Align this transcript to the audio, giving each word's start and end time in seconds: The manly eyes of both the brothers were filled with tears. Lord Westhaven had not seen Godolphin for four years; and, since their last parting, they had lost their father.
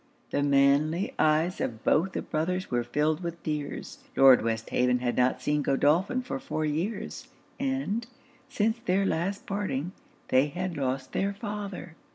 The 0.31 0.41
manly 0.41 1.13
eyes 1.19 1.61
of 1.61 1.83
both 1.83 2.13
the 2.13 2.23
brothers 2.23 2.71
were 2.71 2.83
filled 2.83 3.21
with 3.21 3.43
tears. 3.43 3.99
Lord 4.15 4.41
Westhaven 4.41 4.97
had 4.97 5.15
not 5.15 5.43
seen 5.43 5.61
Godolphin 5.61 6.23
for 6.23 6.39
four 6.39 6.65
years; 6.65 7.27
and, 7.59 8.07
since 8.49 8.79
their 8.79 9.05
last 9.05 9.45
parting, 9.45 9.91
they 10.29 10.47
had 10.47 10.75
lost 10.75 11.11
their 11.11 11.35
father. 11.35 11.93